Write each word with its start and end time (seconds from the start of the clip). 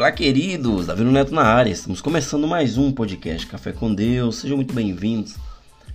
Olá, 0.00 0.10
queridos! 0.10 0.86
Davi 0.86 1.04
Neto 1.04 1.34
na 1.34 1.42
área. 1.42 1.70
Estamos 1.70 2.00
começando 2.00 2.48
mais 2.48 2.78
um 2.78 2.90
podcast 2.90 3.46
Café 3.46 3.70
com 3.70 3.94
Deus. 3.94 4.36
Sejam 4.36 4.56
muito 4.56 4.72
bem-vindos 4.72 5.36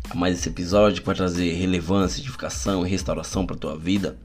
a 0.07 0.13
mais 0.13 0.37
esse 0.37 0.47
episódio 0.47 1.03
vai 1.03 1.15
trazer 1.15 1.53
relevância, 1.53 2.21
edificação 2.21 2.85
e 2.85 2.89
restauração 2.91 3.47
para 3.47 3.55
a 3.55 3.59
tua 3.59 3.75
vida. 3.75 4.15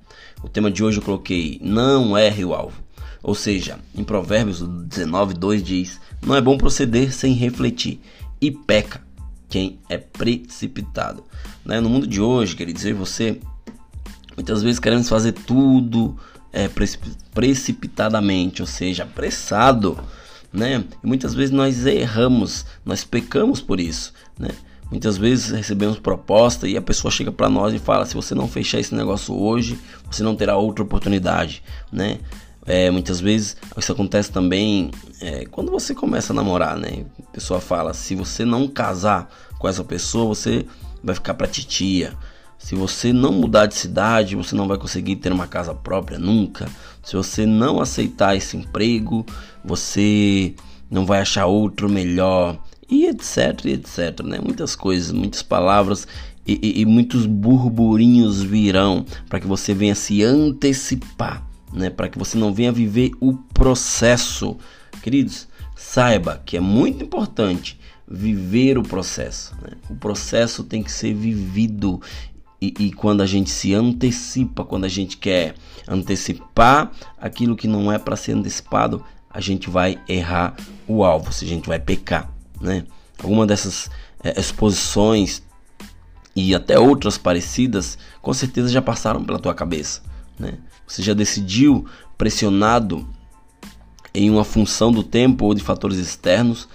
O 0.44 0.50
tema 0.50 0.70
de 0.70 0.84
hoje 0.84 0.98
eu 0.98 1.02
coloquei 1.02 1.58
Não 1.62 2.14
erre 2.14 2.44
o 2.44 2.52
alvo. 2.52 2.76
Ou 3.22 3.34
seja, 3.34 3.78
em 3.94 4.04
Provérbios 4.04 4.60
19, 4.60 5.32
2 5.32 5.62
diz: 5.62 5.98
Não 6.20 6.36
é 6.36 6.42
bom 6.42 6.58
proceder 6.58 7.10
sem 7.10 7.32
refletir, 7.32 8.02
e 8.38 8.50
peca 8.50 9.00
quem 9.48 9.78
é 9.88 9.96
precipitado. 9.96 11.24
Né? 11.64 11.80
No 11.80 11.88
mundo 11.88 12.06
de 12.06 12.20
hoje, 12.20 12.54
quer 12.54 12.70
dizer, 12.70 12.92
você 12.92 13.40
muitas 14.36 14.62
vezes 14.62 14.78
queremos 14.78 15.08
fazer 15.08 15.32
tudo 15.32 16.18
é, 16.52 16.68
precipitadamente, 17.32 18.62
ou 18.62 18.66
seja, 18.66 19.04
apressado, 19.04 19.98
né? 20.52 20.84
E 21.02 21.06
muitas 21.06 21.34
vezes 21.34 21.50
nós 21.50 21.86
erramos, 21.86 22.66
nós 22.84 23.04
pecamos 23.04 23.60
por 23.60 23.78
isso, 23.78 24.12
né? 24.38 24.50
Muitas 24.90 25.16
vezes 25.16 25.50
recebemos 25.50 26.00
proposta 26.00 26.66
e 26.66 26.76
a 26.76 26.82
pessoa 26.82 27.12
chega 27.12 27.30
para 27.30 27.48
nós 27.48 27.72
e 27.72 27.78
fala: 27.78 28.04
se 28.04 28.14
você 28.14 28.34
não 28.34 28.48
fechar 28.48 28.80
esse 28.80 28.94
negócio 28.94 29.34
hoje, 29.34 29.78
você 30.10 30.22
não 30.22 30.34
terá 30.34 30.56
outra 30.56 30.82
oportunidade, 30.82 31.62
né? 31.92 32.18
É, 32.66 32.90
muitas 32.90 33.20
vezes 33.20 33.56
isso 33.76 33.92
acontece 33.92 34.30
também 34.30 34.90
é, 35.20 35.46
quando 35.46 35.70
você 35.70 35.94
começa 35.94 36.32
a 36.32 36.36
namorar, 36.36 36.76
né? 36.76 37.04
A 37.28 37.30
pessoa 37.30 37.60
fala: 37.60 37.94
se 37.94 38.16
você 38.16 38.44
não 38.44 38.66
casar 38.66 39.30
com 39.58 39.68
essa 39.68 39.84
pessoa, 39.84 40.34
você 40.34 40.66
vai 41.02 41.14
ficar 41.14 41.34
para 41.34 41.46
titia. 41.46 42.14
Se 42.60 42.74
você 42.74 43.10
não 43.12 43.32
mudar 43.32 43.66
de 43.66 43.74
cidade, 43.74 44.36
você 44.36 44.54
não 44.54 44.68
vai 44.68 44.76
conseguir 44.76 45.16
ter 45.16 45.32
uma 45.32 45.46
casa 45.46 45.74
própria 45.74 46.18
nunca. 46.18 46.68
Se 47.02 47.16
você 47.16 47.46
não 47.46 47.80
aceitar 47.80 48.36
esse 48.36 48.56
emprego, 48.56 49.24
você 49.64 50.54
não 50.90 51.06
vai 51.06 51.20
achar 51.20 51.46
outro 51.46 51.88
melhor. 51.88 52.62
E 52.88 53.06
etc, 53.06 53.64
etc, 53.64 54.20
né? 54.24 54.38
Muitas 54.38 54.76
coisas, 54.76 55.10
muitas 55.10 55.42
palavras 55.42 56.06
e, 56.46 56.60
e, 56.62 56.80
e 56.82 56.86
muitos 56.86 57.24
burburinhos 57.24 58.42
virão 58.42 59.06
para 59.28 59.40
que 59.40 59.46
você 59.46 59.72
venha 59.72 59.94
se 59.94 60.22
antecipar, 60.22 61.44
né? 61.72 61.88
Para 61.88 62.08
que 62.10 62.18
você 62.18 62.36
não 62.36 62.52
venha 62.52 62.70
viver 62.70 63.12
o 63.20 63.32
processo. 63.54 64.56
Queridos, 65.02 65.48
saiba 65.74 66.42
que 66.44 66.58
é 66.58 66.60
muito 66.60 67.02
importante 67.02 67.80
viver 68.10 68.76
o 68.76 68.82
processo. 68.82 69.54
Né? 69.62 69.70
O 69.88 69.94
processo 69.94 70.64
tem 70.64 70.82
que 70.82 70.90
ser 70.90 71.14
vivido 71.14 72.02
e, 72.60 72.74
e, 72.78 72.92
quando 72.92 73.22
a 73.22 73.26
gente 73.26 73.48
se 73.48 73.74
antecipa, 73.74 74.64
quando 74.64 74.84
a 74.84 74.88
gente 74.88 75.16
quer 75.16 75.54
antecipar 75.88 76.92
aquilo 77.18 77.56
que 77.56 77.66
não 77.66 77.90
é 77.90 77.98
para 77.98 78.16
ser 78.16 78.32
antecipado, 78.32 79.02
a 79.30 79.40
gente 79.40 79.70
vai 79.70 79.98
errar 80.06 80.54
o 80.86 81.02
alvo, 81.02 81.32
se 81.32 81.44
a 81.44 81.48
gente 81.48 81.66
vai 81.66 81.78
pecar, 81.78 82.30
né? 82.60 82.84
Alguma 83.18 83.46
dessas 83.46 83.90
é, 84.22 84.38
exposições 84.38 85.42
e 86.36 86.54
até 86.54 86.78
outras 86.78 87.16
parecidas, 87.16 87.96
com 88.20 88.34
certeza 88.34 88.68
já 88.68 88.82
passaram 88.82 89.24
pela 89.24 89.38
tua 89.38 89.54
cabeça, 89.54 90.02
né? 90.38 90.58
Você 90.86 91.02
já 91.02 91.14
decidiu 91.14 91.86
pressionado 92.18 93.08
em 94.12 94.28
uma 94.28 94.44
função 94.44 94.92
do 94.92 95.02
tempo 95.02 95.46
ou 95.46 95.54
de 95.54 95.62
fatores 95.62 95.96
externos 95.96 96.68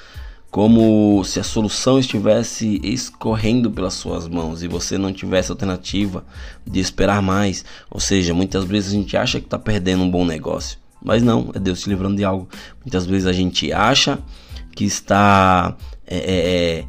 como 0.55 1.21
se 1.25 1.37
a 1.37 1.43
solução 1.43 1.99
estivesse 1.99 2.79
escorrendo 2.81 3.69
pelas 3.69 3.93
suas 3.93 4.25
mãos 4.25 4.63
e 4.63 4.69
você 4.69 4.97
não 4.97 5.11
tivesse 5.11 5.51
alternativa 5.51 6.23
de 6.65 6.79
esperar 6.79 7.21
mais. 7.21 7.65
Ou 7.91 7.99
seja, 7.99 8.33
muitas 8.33 8.63
vezes 8.63 8.93
a 8.93 8.95
gente 8.95 9.17
acha 9.17 9.41
que 9.41 9.47
está 9.47 9.59
perdendo 9.59 10.03
um 10.03 10.09
bom 10.09 10.23
negócio, 10.23 10.79
mas 11.03 11.21
não, 11.21 11.51
é 11.53 11.59
Deus 11.59 11.81
te 11.81 11.89
livrando 11.89 12.15
de 12.15 12.23
algo. 12.23 12.47
Muitas 12.79 13.05
vezes 13.05 13.27
a 13.27 13.33
gente 13.33 13.73
acha 13.73 14.17
que 14.73 14.85
está 14.85 15.75
é, 16.07 16.15
é, 16.19 16.85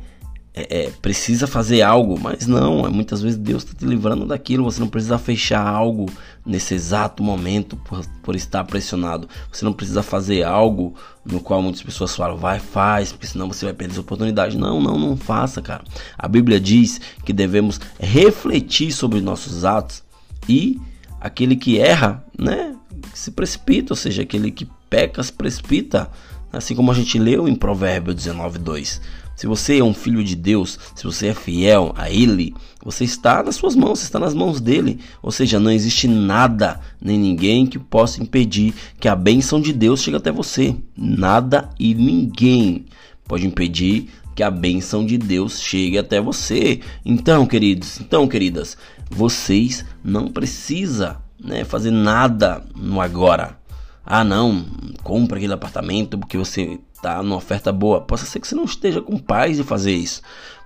é 0.58 0.86
é, 0.86 0.90
precisa 1.02 1.46
fazer 1.46 1.82
algo, 1.82 2.18
mas 2.18 2.46
não, 2.46 2.86
é 2.86 2.88
muitas 2.88 3.20
vezes 3.20 3.36
Deus 3.36 3.62
está 3.62 3.78
te 3.78 3.84
livrando 3.84 4.24
daquilo. 4.24 4.64
Você 4.64 4.80
não 4.80 4.88
precisa 4.88 5.18
fechar 5.18 5.60
algo 5.60 6.06
nesse 6.46 6.72
exato 6.72 7.22
momento 7.22 7.76
por, 7.76 8.02
por 8.22 8.34
estar 8.34 8.64
pressionado. 8.64 9.28
Você 9.52 9.66
não 9.66 9.74
precisa 9.74 10.02
fazer 10.02 10.44
algo 10.44 10.94
no 11.26 11.40
qual 11.40 11.60
muitas 11.60 11.82
pessoas 11.82 12.16
falam, 12.16 12.38
vai, 12.38 12.58
faz, 12.58 13.12
porque 13.12 13.26
senão 13.26 13.48
você 13.48 13.66
vai 13.66 13.74
perder 13.74 13.92
essa 13.92 14.00
oportunidade. 14.00 14.56
Não, 14.56 14.80
não, 14.80 14.98
não 14.98 15.14
faça, 15.14 15.60
cara. 15.60 15.84
A 16.16 16.26
Bíblia 16.26 16.58
diz 16.58 17.02
que 17.22 17.34
devemos 17.34 17.78
refletir 18.00 18.92
sobre 18.92 19.20
nossos 19.20 19.62
atos 19.62 20.02
e 20.48 20.80
aquele 21.20 21.56
que 21.56 21.78
erra, 21.78 22.24
né, 22.38 22.74
se 23.12 23.30
precipita, 23.30 23.92
ou 23.92 23.96
seja, 23.96 24.22
aquele 24.22 24.50
que 24.50 24.66
peca 24.88 25.22
se 25.22 25.34
precipita. 25.34 26.10
Assim 26.50 26.74
como 26.74 26.90
a 26.90 26.94
gente 26.94 27.18
leu 27.18 27.46
em 27.46 27.54
Provérbio 27.54 28.14
19, 28.14 28.58
2. 28.58 29.25
Se 29.36 29.46
você 29.46 29.78
é 29.78 29.84
um 29.84 29.92
filho 29.92 30.24
de 30.24 30.34
Deus, 30.34 30.78
se 30.94 31.04
você 31.04 31.28
é 31.28 31.34
fiel 31.34 31.92
a 31.94 32.10
Ele, 32.10 32.54
você 32.82 33.04
está 33.04 33.42
nas 33.42 33.56
suas 33.56 33.76
mãos, 33.76 33.98
você 33.98 34.06
está 34.06 34.18
nas 34.18 34.32
mãos 34.32 34.60
dele. 34.60 34.98
Ou 35.22 35.30
seja, 35.30 35.60
não 35.60 35.70
existe 35.70 36.08
nada 36.08 36.80
nem 37.00 37.18
ninguém 37.18 37.66
que 37.66 37.78
possa 37.78 38.22
impedir 38.22 38.72
que 38.98 39.08
a 39.08 39.14
bênção 39.14 39.60
de 39.60 39.74
Deus 39.74 40.02
chegue 40.02 40.16
até 40.16 40.32
você. 40.32 40.74
Nada 40.96 41.68
e 41.78 41.94
ninguém 41.94 42.86
pode 43.28 43.46
impedir 43.46 44.08
que 44.34 44.42
a 44.42 44.50
bênção 44.50 45.04
de 45.04 45.18
Deus 45.18 45.60
chegue 45.60 45.98
até 45.98 46.18
você. 46.18 46.80
Então, 47.04 47.46
queridos, 47.46 48.00
então, 48.00 48.26
queridas, 48.26 48.76
vocês 49.10 49.84
não 50.02 50.28
precisam 50.28 51.16
né, 51.38 51.64
fazer 51.64 51.90
nada 51.90 52.64
no 52.74 53.00
agora. 53.00 53.58
Ah, 54.04 54.22
não, 54.22 54.64
compra 55.02 55.36
aquele 55.36 55.52
apartamento 55.52 56.16
porque 56.16 56.38
você 56.38 56.78
tá 57.00 57.22
numa 57.22 57.36
oferta 57.36 57.72
boa. 57.72 58.00
Possa 58.00 58.26
ser 58.26 58.40
que 58.40 58.48
você 58.48 58.54
não 58.54 58.64
esteja 58.64 59.00
com 59.00 59.18
paz 59.18 59.56
de 59.56 59.64
fazer 59.64 59.92
isso, 59.92 60.22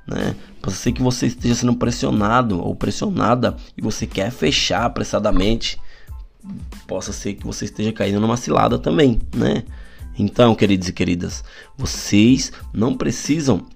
né? 0.06 0.34
Possa 0.62 0.76
ser 0.76 0.92
que 0.92 1.02
você 1.02 1.26
esteja 1.26 1.54
sendo 1.54 1.74
pressionado 1.74 2.60
ou 2.60 2.74
pressionada 2.74 3.56
e 3.76 3.82
você 3.82 4.06
quer 4.06 4.30
fechar 4.30 4.84
apressadamente. 4.84 5.78
Possa 6.86 7.12
ser 7.12 7.34
que 7.34 7.44
você 7.44 7.66
esteja 7.66 7.92
caindo 7.92 8.20
numa 8.20 8.36
cilada 8.36 8.78
também, 8.78 9.20
né? 9.34 9.64
Então, 10.18 10.54
queridos 10.54 10.88
e 10.88 10.92
queridas, 10.92 11.42
vocês 11.76 12.52
não 12.72 12.94
precisam 12.94 13.66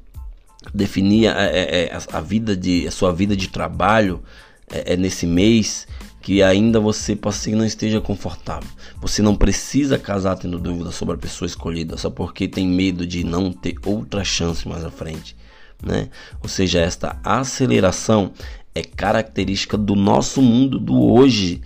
definir 0.72 1.28
a, 1.28 1.32
a, 1.32 2.18
a, 2.18 2.20
vida 2.20 2.56
de 2.56 2.86
a 2.86 2.90
sua 2.90 3.12
vida 3.12 3.36
de 3.36 3.48
trabalho 3.48 4.22
é, 4.70 4.94
é 4.94 4.96
nesse 4.96 5.26
mês 5.26 5.86
que 6.24 6.42
ainda 6.42 6.80
você 6.80 7.14
possa 7.14 7.38
ser 7.38 7.50
que 7.50 7.56
não 7.56 7.66
esteja 7.66 8.00
confortável. 8.00 8.70
Você 8.98 9.20
não 9.20 9.36
precisa 9.36 9.98
casar 9.98 10.36
tendo 10.36 10.58
dúvida 10.58 10.90
sobre 10.90 11.16
a 11.16 11.18
pessoa 11.18 11.46
escolhida 11.46 11.98
só 11.98 12.08
porque 12.08 12.48
tem 12.48 12.66
medo 12.66 13.06
de 13.06 13.22
não 13.22 13.52
ter 13.52 13.74
outra 13.84 14.24
chance 14.24 14.66
mais 14.66 14.82
à 14.82 14.90
frente, 14.90 15.36
né? 15.84 16.08
Ou 16.42 16.48
seja, 16.48 16.80
esta 16.80 17.20
aceleração 17.22 18.32
é 18.74 18.82
característica 18.82 19.76
do 19.76 19.94
nosso 19.94 20.40
mundo 20.40 20.78
do 20.78 20.98
hoje. 20.98 21.60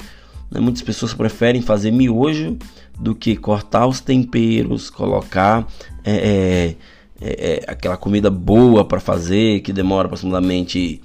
Né? 0.50 0.58
Muitas 0.58 0.82
pessoas 0.82 1.14
preferem 1.14 1.62
fazer 1.62 1.92
miojo 1.92 2.58
do 2.98 3.14
que 3.14 3.36
cortar 3.36 3.86
os 3.86 4.00
temperos, 4.00 4.90
colocar 4.90 5.68
é, 6.02 6.12
é, 6.12 6.76
é, 7.20 7.54
é 7.54 7.64
aquela 7.68 7.96
comida 7.96 8.28
boa 8.28 8.84
para 8.84 8.98
fazer 8.98 9.60
que 9.60 9.72
demora 9.72 10.06
aproximadamente 10.06 11.00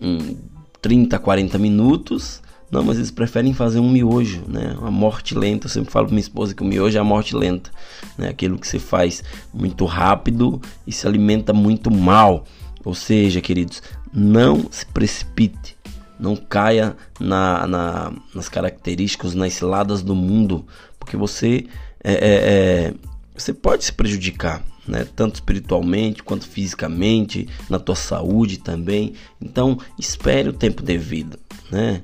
hum, 0.00 0.36
30, 0.84 1.18
40 1.18 1.58
minutos 1.58 2.42
não, 2.70 2.82
mas 2.82 2.96
eles 2.96 3.10
preferem 3.10 3.54
fazer 3.54 3.78
um 3.78 3.88
miojo, 3.88 4.42
né? 4.48 4.74
Uma 4.76 4.90
morte 4.90 5.32
lenta. 5.32 5.66
Eu 5.66 5.70
sempre 5.70 5.92
falo 5.92 6.06
para 6.06 6.14
minha 6.14 6.20
esposa 6.20 6.54
que 6.54 6.62
o 6.62 6.66
miojo 6.66 6.98
é 6.98 7.00
a 7.00 7.04
morte 7.04 7.36
lenta, 7.36 7.70
né? 8.18 8.28
Aquilo 8.28 8.58
que 8.58 8.66
se 8.66 8.80
faz 8.80 9.22
muito 9.52 9.84
rápido 9.84 10.60
e 10.84 10.90
se 10.90 11.06
alimenta 11.06 11.52
muito 11.52 11.88
mal. 11.88 12.44
Ou 12.84 12.92
seja, 12.92 13.40
queridos, 13.40 13.80
não 14.12 14.66
se 14.72 14.84
precipite, 14.86 15.76
não 16.18 16.34
caia 16.34 16.96
na, 17.20 17.64
na, 17.66 18.12
nas 18.34 18.48
características, 18.48 19.34
nas 19.34 19.52
ciladas 19.52 20.02
do 20.02 20.14
mundo, 20.14 20.66
porque 20.98 21.16
você 21.16 21.66
é, 22.02 22.12
é, 22.12 22.18
é, 22.18 22.94
você 23.34 23.52
pode 23.52 23.84
se 23.84 23.92
prejudicar, 23.92 24.64
né? 24.86 25.06
Tanto 25.16 25.34
espiritualmente 25.36 26.22
quanto 26.22 26.46
fisicamente, 26.46 27.48
na 27.68 27.78
tua 27.78 27.96
saúde 27.96 28.58
também. 28.58 29.14
Então, 29.40 29.78
espere 29.98 30.48
o 30.48 30.52
tempo 30.52 30.82
devido, 30.82 31.38
né? 31.70 32.02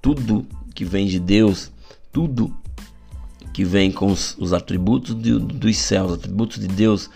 tudo 0.00 0.46
que 0.74 0.84
vem 0.84 1.06
de 1.06 1.20
Deus, 1.20 1.70
tudo 2.12 2.54
que 3.52 3.64
vem 3.64 3.90
com 3.90 4.06
os, 4.06 4.36
os 4.38 4.52
atributos 4.52 5.14
dos 5.14 5.76
céus, 5.76 6.12
atributos 6.12 6.58
de 6.58 6.68
Deus, 6.68 7.10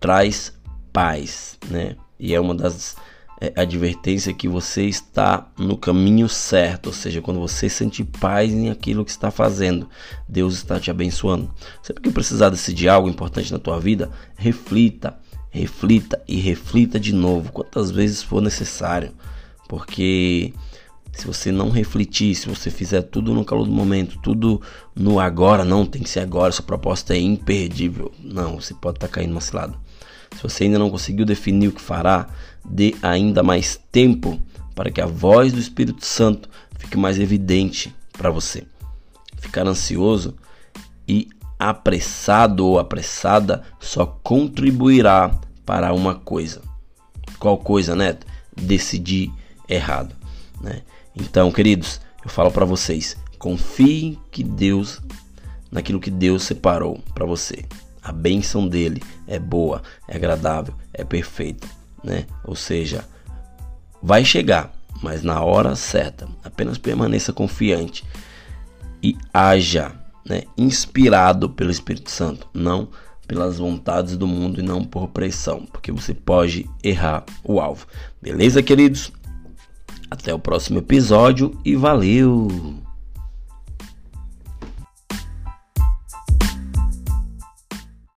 traz 0.00 0.52
paz, 0.92 1.58
né? 1.68 1.96
E 2.18 2.34
é 2.34 2.40
uma 2.40 2.54
das 2.54 2.96
é, 3.42 3.52
advertências 3.56 4.36
que 4.36 4.46
você 4.46 4.84
está 4.84 5.48
no 5.58 5.76
caminho 5.76 6.28
certo, 6.28 6.86
ou 6.86 6.92
seja, 6.92 7.20
quando 7.20 7.40
você 7.40 7.68
sente 7.68 8.04
paz 8.04 8.52
em 8.52 8.70
aquilo 8.70 9.04
que 9.04 9.10
está 9.10 9.32
fazendo, 9.32 9.88
Deus 10.28 10.54
está 10.54 10.78
te 10.78 10.92
abençoando. 10.92 11.50
Sempre 11.82 12.04
que 12.04 12.10
precisar 12.12 12.50
decidir 12.50 12.88
algo 12.88 13.08
importante 13.08 13.52
na 13.52 13.58
tua 13.58 13.80
vida, 13.80 14.12
reflita, 14.36 15.18
reflita 15.50 16.22
e 16.28 16.36
reflita 16.36 17.00
de 17.00 17.12
novo, 17.12 17.50
quantas 17.50 17.90
vezes 17.90 18.22
for 18.22 18.40
necessário, 18.40 19.10
porque 19.68 20.54
se 21.12 21.26
você 21.26 21.50
não 21.50 21.68
refletir, 21.68 22.36
se 22.36 22.48
você 22.48 22.70
fizer 22.70 23.02
tudo 23.02 23.34
no 23.34 23.44
calor 23.44 23.66
do 23.66 23.72
momento, 23.72 24.20
tudo 24.22 24.62
no 24.94 25.18
agora, 25.18 25.64
não 25.64 25.84
tem 25.84 26.00
que 26.00 26.10
ser 26.10 26.20
agora, 26.20 26.52
sua 26.52 26.64
proposta 26.64 27.12
é 27.12 27.18
imperdível. 27.18 28.12
Não, 28.22 28.60
você 28.60 28.72
pode 28.72 28.98
estar 28.98 29.08
tá 29.08 29.12
caindo 29.12 29.32
uma 29.32 29.40
cilada. 29.40 29.74
Se 30.36 30.42
você 30.42 30.64
ainda 30.64 30.78
não 30.78 30.90
conseguiu 30.90 31.24
definir 31.24 31.68
o 31.68 31.72
que 31.72 31.80
fará, 31.80 32.28
dê 32.64 32.94
ainda 33.02 33.42
mais 33.42 33.78
tempo 33.90 34.40
para 34.74 34.90
que 34.90 35.00
a 35.00 35.06
voz 35.06 35.52
do 35.52 35.58
Espírito 35.58 36.04
Santo 36.04 36.48
fique 36.78 36.96
mais 36.96 37.18
evidente 37.18 37.94
para 38.12 38.30
você. 38.30 38.64
Ficar 39.36 39.66
ansioso 39.66 40.36
e 41.06 41.28
apressado 41.58 42.66
ou 42.66 42.78
apressada 42.78 43.62
só 43.78 44.06
contribuirá 44.06 45.38
para 45.64 45.92
uma 45.92 46.14
coisa. 46.14 46.62
Qual 47.38 47.58
coisa, 47.58 47.94
Neto? 47.94 48.26
Decidir 48.56 49.32
errado, 49.68 50.14
né? 50.60 50.82
Então, 51.14 51.52
queridos, 51.52 52.00
eu 52.24 52.30
falo 52.30 52.50
para 52.50 52.64
vocês, 52.64 53.16
confiem 53.38 54.18
que 54.30 54.42
Deus 54.42 55.00
naquilo 55.70 56.00
que 56.00 56.10
Deus 56.10 56.42
separou 56.42 57.00
para 57.14 57.24
você. 57.24 57.64
A 58.02 58.10
bênção 58.10 58.66
dele 58.66 59.02
é 59.26 59.38
boa, 59.38 59.82
é 60.08 60.16
agradável, 60.16 60.74
é 60.92 61.04
perfeita, 61.04 61.68
né? 62.02 62.26
Ou 62.44 62.56
seja, 62.56 63.04
vai 64.02 64.24
chegar, 64.24 64.72
mas 65.00 65.22
na 65.22 65.40
hora 65.42 65.76
certa. 65.76 66.28
Apenas 66.42 66.78
permaneça 66.78 67.32
confiante 67.32 68.04
e 69.02 69.16
haja, 69.32 69.92
né, 70.24 70.42
inspirado 70.56 71.48
pelo 71.48 71.70
Espírito 71.70 72.10
Santo, 72.10 72.48
não 72.52 72.88
pelas 73.26 73.58
vontades 73.58 74.16
do 74.16 74.26
mundo 74.26 74.60
e 74.60 74.62
não 74.62 74.84
por 74.84 75.08
pressão, 75.08 75.64
porque 75.66 75.90
você 75.90 76.12
pode 76.12 76.68
errar 76.82 77.24
o 77.42 77.60
alvo. 77.60 77.86
Beleza, 78.20 78.62
queridos? 78.62 79.12
Até 80.10 80.34
o 80.34 80.38
próximo 80.38 80.78
episódio 80.78 81.58
e 81.64 81.74
valeu! 81.74 82.81